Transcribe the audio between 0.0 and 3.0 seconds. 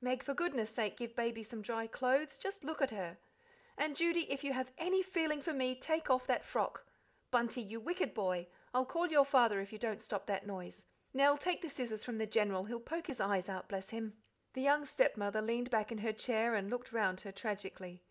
Meg, for goodness' sake give Baby some dry clothes just look at